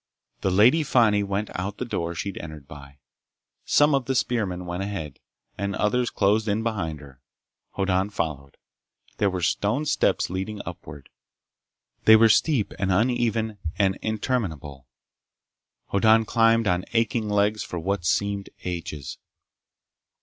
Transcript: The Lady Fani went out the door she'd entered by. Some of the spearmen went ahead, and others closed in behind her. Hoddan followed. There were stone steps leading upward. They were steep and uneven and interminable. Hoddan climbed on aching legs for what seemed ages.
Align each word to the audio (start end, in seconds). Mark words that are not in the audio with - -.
The 0.39 0.49
Lady 0.49 0.81
Fani 0.81 1.21
went 1.21 1.51
out 1.53 1.77
the 1.77 1.85
door 1.85 2.15
she'd 2.15 2.39
entered 2.39 2.67
by. 2.67 2.97
Some 3.65 3.93
of 3.93 4.05
the 4.05 4.15
spearmen 4.15 4.65
went 4.65 4.81
ahead, 4.81 5.19
and 5.59 5.75
others 5.75 6.09
closed 6.09 6.47
in 6.47 6.63
behind 6.63 6.99
her. 7.01 7.21
Hoddan 7.77 8.09
followed. 8.09 8.57
There 9.17 9.29
were 9.29 9.43
stone 9.43 9.85
steps 9.85 10.27
leading 10.27 10.59
upward. 10.65 11.09
They 12.05 12.15
were 12.15 12.29
steep 12.29 12.73
and 12.79 12.91
uneven 12.91 13.59
and 13.77 13.95
interminable. 14.01 14.87
Hoddan 15.91 16.25
climbed 16.25 16.65
on 16.67 16.83
aching 16.93 17.29
legs 17.29 17.61
for 17.61 17.77
what 17.77 18.03
seemed 18.03 18.49
ages. 18.63 19.19